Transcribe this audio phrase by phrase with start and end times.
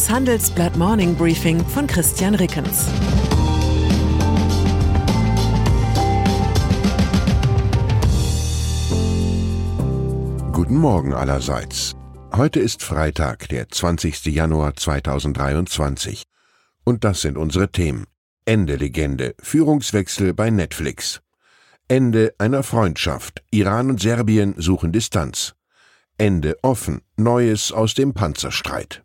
[0.00, 2.86] Das Handelsblatt Morning Briefing von Christian Rickens.
[10.52, 11.94] Guten Morgen allerseits.
[12.34, 14.24] Heute ist Freitag, der 20.
[14.24, 16.22] Januar 2023.
[16.84, 18.06] Und das sind unsere Themen.
[18.46, 21.20] Ende Legende, Führungswechsel bei Netflix.
[21.88, 25.52] Ende einer Freundschaft, Iran und Serbien suchen Distanz.
[26.16, 29.04] Ende offen, Neues aus dem Panzerstreit.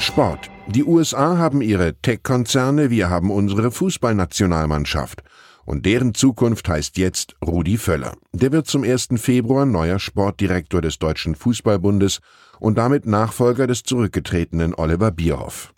[0.00, 0.50] Sport.
[0.66, 5.22] Die USA haben ihre Tech-Konzerne, wir haben unsere Fußballnationalmannschaft.
[5.68, 8.16] Und deren Zukunft heißt jetzt Rudi Völler.
[8.32, 9.08] Der wird zum 1.
[9.16, 12.20] Februar neuer Sportdirektor des Deutschen Fußballbundes
[12.58, 15.74] und damit Nachfolger des zurückgetretenen Oliver Bierhoff.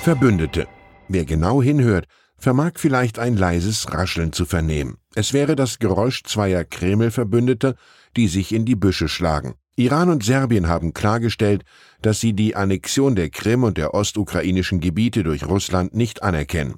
[0.00, 0.66] Verbündete.
[1.08, 2.06] Wer genau hinhört,
[2.38, 4.96] vermag vielleicht ein leises Rascheln zu vernehmen.
[5.14, 7.74] Es wäre das Geräusch zweier Kreml-Verbündeter,
[8.16, 9.56] die sich in die Büsche schlagen.
[9.76, 11.64] Iran und Serbien haben klargestellt,
[12.00, 16.76] dass sie die Annexion der Krim und der ostukrainischen Gebiete durch Russland nicht anerkennen.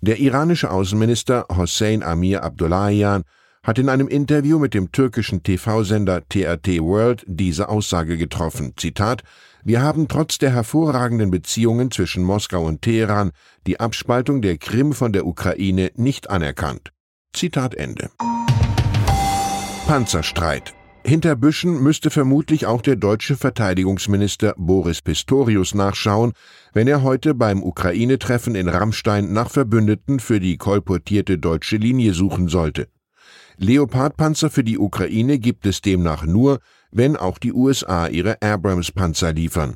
[0.00, 3.24] Der iranische Außenminister Hossein Amir Abdullahian
[3.62, 8.74] hat in einem Interview mit dem türkischen TV-Sender TRT World diese Aussage getroffen.
[8.76, 9.22] Zitat
[9.64, 13.32] Wir haben trotz der hervorragenden Beziehungen zwischen Moskau und Teheran
[13.66, 16.92] die Abspaltung der Krim von der Ukraine nicht anerkannt.
[17.32, 18.10] Zitat Ende.
[19.86, 20.74] Panzerstreit.
[21.06, 26.32] Hinter Büschen müsste vermutlich auch der deutsche Verteidigungsminister Boris Pistorius nachschauen,
[26.72, 32.48] wenn er heute beim Ukraine-Treffen in Rammstein nach Verbündeten für die kolportierte deutsche Linie suchen
[32.48, 32.88] sollte.
[33.58, 36.60] Leopardpanzer für die Ukraine gibt es demnach nur,
[36.90, 39.74] wenn auch die USA ihre Abrams-Panzer liefern.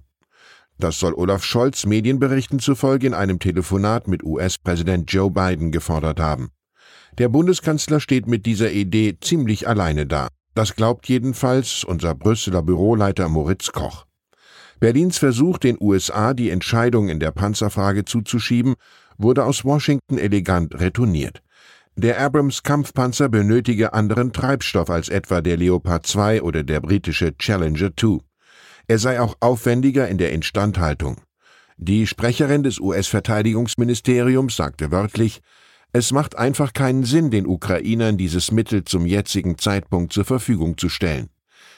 [0.78, 6.52] Das soll Olaf Scholz Medienberichten zufolge in einem Telefonat mit US-Präsident Joe Biden gefordert haben.
[7.18, 10.28] Der Bundeskanzler steht mit dieser Idee ziemlich alleine da.
[10.58, 14.06] Das glaubt jedenfalls unser Brüsseler Büroleiter Moritz Koch.
[14.80, 18.74] Berlins Versuch, den USA die Entscheidung in der Panzerfrage zuzuschieben,
[19.18, 21.44] wurde aus Washington elegant retourniert.
[21.94, 27.92] Der Abrams Kampfpanzer benötige anderen Treibstoff als etwa der Leopard 2 oder der britische Challenger
[27.96, 28.18] 2.
[28.88, 31.18] Er sei auch aufwendiger in der Instandhaltung.
[31.76, 35.40] Die Sprecherin des US-Verteidigungsministeriums sagte wörtlich,
[35.92, 40.88] es macht einfach keinen Sinn, den Ukrainern dieses Mittel zum jetzigen Zeitpunkt zur Verfügung zu
[40.88, 41.30] stellen.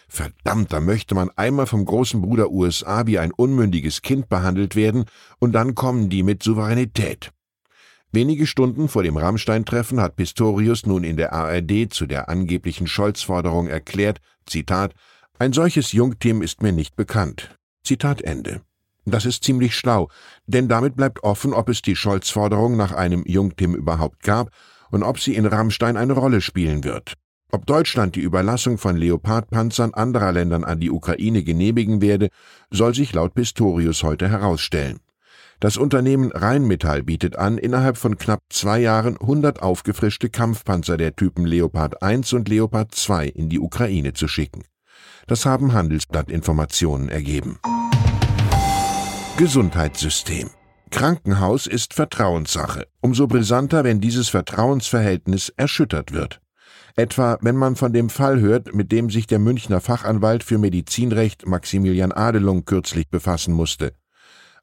[0.09, 5.05] Verdammt, da möchte man einmal vom großen Bruder USA wie ein unmündiges Kind behandelt werden,
[5.39, 7.31] und dann kommen die mit Souveränität.
[8.11, 13.69] Wenige Stunden vor dem Rammstein-Treffen hat Pistorius nun in der ARD zu der angeblichen Scholz-Forderung
[13.69, 14.95] erklärt, Zitat,
[15.39, 17.57] ein solches Jungteam ist mir nicht bekannt.
[17.85, 18.63] Zitat Ende.
[19.05, 20.09] Das ist ziemlich schlau,
[20.47, 24.51] denn damit bleibt offen, ob es die Scholz-Forderung nach einem Jungtim überhaupt gab
[24.91, 27.15] und ob sie in Rammstein eine Rolle spielen wird.
[27.53, 32.29] Ob Deutschland die Überlassung von Leopardpanzern anderer Ländern an die Ukraine genehmigen werde,
[32.71, 35.01] soll sich laut Pistorius heute herausstellen.
[35.59, 41.45] Das Unternehmen Rheinmetall bietet an, innerhalb von knapp zwei Jahren 100 aufgefrischte Kampfpanzer der Typen
[41.45, 44.63] Leopard 1 und Leopard 2 in die Ukraine zu schicken.
[45.27, 47.59] Das haben Handelsblattinformationen ergeben.
[49.41, 50.51] Gesundheitssystem.
[50.91, 52.87] Krankenhaus ist Vertrauenssache.
[53.01, 56.43] Umso brisanter, wenn dieses Vertrauensverhältnis erschüttert wird.
[56.95, 61.47] Etwa, wenn man von dem Fall hört, mit dem sich der Münchner Fachanwalt für Medizinrecht
[61.47, 63.95] Maximilian Adelung kürzlich befassen musste.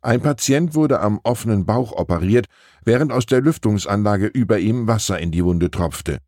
[0.04, 2.46] Ein Patient wurde am offenen Bauch operiert,
[2.86, 6.20] während aus der Lüftungsanlage über ihm Wasser in die Wunde tropfte.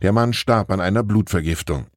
[0.00, 1.88] Der Mann starb an einer Blutvergiftung.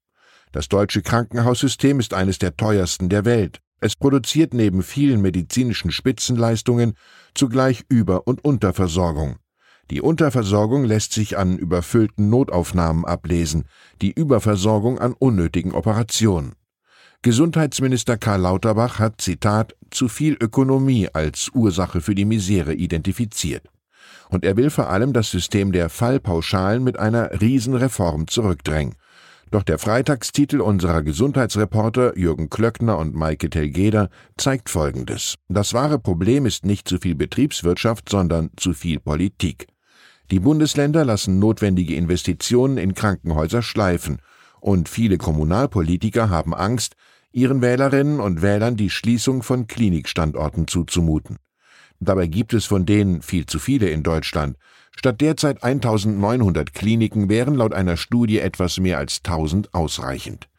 [0.54, 3.62] Das deutsche Krankenhaussystem ist eines der teuersten der Welt.
[3.82, 6.94] Es produziert neben vielen medizinischen Spitzenleistungen
[7.34, 9.38] zugleich Über- und Unterversorgung.
[9.90, 13.64] Die Unterversorgung lässt sich an überfüllten Notaufnahmen ablesen,
[14.02, 16.54] die Überversorgung an unnötigen Operationen.
[17.22, 23.64] Gesundheitsminister Karl Lauterbach hat, Zitat, zu viel Ökonomie als Ursache für die Misere identifiziert.
[24.30, 28.96] Und er will vor allem das System der Fallpauschalen mit einer Riesenreform zurückdrängen.
[29.52, 35.36] Doch der Freitagstitel unserer Gesundheitsreporter Jürgen Klöckner und Maike Telgeder zeigt Folgendes.
[35.48, 39.68] Das wahre Problem ist nicht zu viel Betriebswirtschaft, sondern zu viel Politik.
[40.30, 44.22] Die Bundesländer lassen notwendige Investitionen in Krankenhäuser schleifen,
[44.62, 46.94] und viele Kommunalpolitiker haben Angst,
[47.32, 51.38] ihren Wählerinnen und Wählern die Schließung von Klinikstandorten zuzumuten.
[52.00, 54.58] Dabei gibt es von denen viel zu viele in Deutschland.
[54.96, 60.50] Statt derzeit 1900 Kliniken wären laut einer Studie etwas mehr als 1000 ausreichend.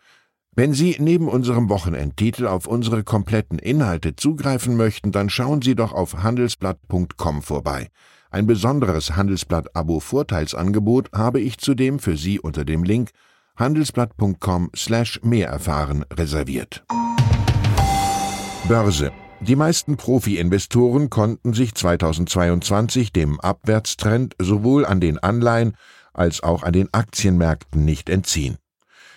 [0.54, 5.92] Wenn Sie neben unserem Wochenendtitel auf unsere kompletten Inhalte zugreifen möchten, dann schauen Sie doch
[5.92, 7.88] auf handelsblatt.com vorbei.
[8.31, 13.10] Ein besonderes Handelsblatt-Abo-Vorteilsangebot habe ich zudem für Sie unter dem Link
[13.56, 16.84] handelsblatt.com slash mehr erfahren reserviert.
[18.69, 25.76] Börse die meisten Profi-Investoren konnten sich 2022 dem Abwärtstrend sowohl an den Anleihen
[26.12, 28.58] als auch an den Aktienmärkten nicht entziehen.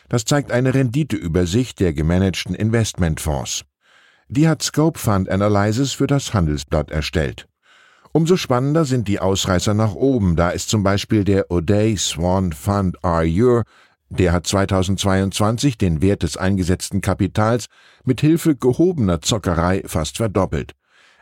[0.08, 3.66] Das zeigt eine Renditeübersicht der gemanagten Investmentfonds.
[4.30, 7.48] Die hat Scope Fund Analysis für das Handelsblatt erstellt.
[8.14, 12.96] Umso spannender sind die Ausreißer nach oben, da ist zum Beispiel der O'Day Swan Fund
[13.04, 13.64] R-Year,
[14.18, 17.68] der hat 2022 den Wert des eingesetzten Kapitals
[18.04, 20.74] mit Hilfe gehobener Zockerei fast verdoppelt.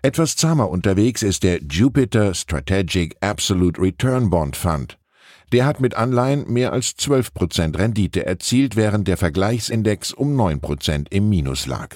[0.02, 4.98] Etwas zahmer unterwegs ist der Jupiter Strategic Absolute Return Bond Fund.
[5.52, 11.30] Der hat mit Anleihen mehr als 12% Rendite erzielt, während der Vergleichsindex um 9% im
[11.30, 11.96] Minus lag.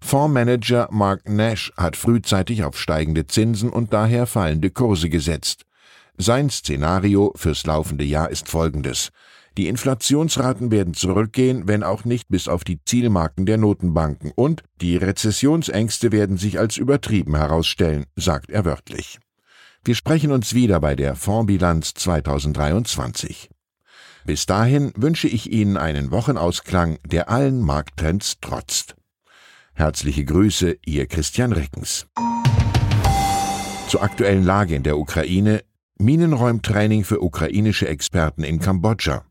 [0.00, 5.64] Fondsmanager Mark Nash hat frühzeitig auf steigende Zinsen und daher fallende Kurse gesetzt.
[6.16, 9.10] Sein Szenario fürs laufende Jahr ist folgendes.
[9.58, 14.96] Die Inflationsraten werden zurückgehen, wenn auch nicht bis auf die Zielmarken der Notenbanken, und die
[14.96, 19.18] Rezessionsängste werden sich als übertrieben herausstellen, sagt er wörtlich.
[19.84, 23.50] Wir sprechen uns wieder bei der Fondsbilanz 2023.
[24.24, 28.94] Bis dahin wünsche ich Ihnen einen Wochenausklang, der allen Markttrends trotzt.
[29.74, 32.06] Herzliche Grüße, Ihr Christian Rickens.
[33.88, 35.64] Zur aktuellen Lage in der Ukraine
[36.00, 39.24] Minenräumtraining für ukrainische Experten in Kambodscha.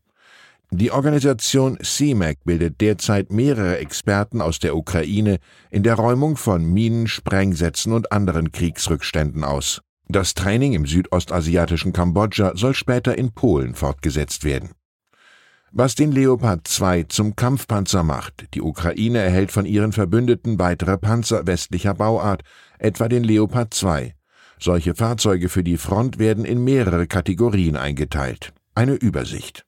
[0.70, 5.38] Die Organisation CIMAC bildet derzeit mehrere Experten aus der Ukraine
[5.70, 9.80] in der Räumung von Minen, Sprengsätzen und anderen Kriegsrückständen aus.
[10.08, 14.70] Das Training im südostasiatischen Kambodscha soll später in Polen fortgesetzt werden
[15.72, 18.48] was den Leopard 2 zum Kampfpanzer macht.
[18.54, 22.42] Die Ukraine erhält von ihren Verbündeten weitere Panzer westlicher Bauart,
[22.78, 24.14] etwa den Leopard 2.
[24.58, 28.52] Solche Fahrzeuge für die Front werden in mehrere Kategorien eingeteilt.
[28.74, 29.67] Eine Übersicht.